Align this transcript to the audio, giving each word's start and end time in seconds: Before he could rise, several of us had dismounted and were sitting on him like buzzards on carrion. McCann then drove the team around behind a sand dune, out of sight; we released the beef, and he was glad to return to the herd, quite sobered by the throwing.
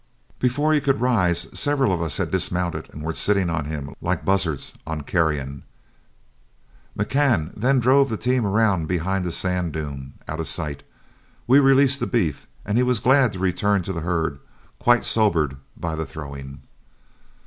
Before 0.39 0.73
he 0.73 0.81
could 0.81 0.99
rise, 0.99 1.47
several 1.53 1.93
of 1.93 2.01
us 2.01 2.17
had 2.17 2.31
dismounted 2.31 2.89
and 2.91 3.03
were 3.03 3.13
sitting 3.13 3.51
on 3.51 3.65
him 3.65 3.93
like 4.01 4.25
buzzards 4.25 4.73
on 4.87 5.01
carrion. 5.01 5.61
McCann 6.97 7.51
then 7.55 7.79
drove 7.79 8.09
the 8.09 8.17
team 8.17 8.43
around 8.43 8.87
behind 8.87 9.27
a 9.27 9.31
sand 9.31 9.73
dune, 9.73 10.13
out 10.27 10.39
of 10.39 10.47
sight; 10.47 10.81
we 11.45 11.59
released 11.59 11.99
the 11.99 12.07
beef, 12.07 12.47
and 12.65 12.79
he 12.79 12.83
was 12.83 12.99
glad 12.99 13.31
to 13.33 13.39
return 13.39 13.83
to 13.83 13.93
the 13.93 14.01
herd, 14.01 14.39
quite 14.79 15.05
sobered 15.05 15.57
by 15.77 15.93
the 15.95 16.07
throwing. 16.07 16.63